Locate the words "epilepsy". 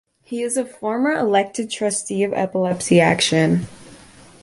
2.33-2.99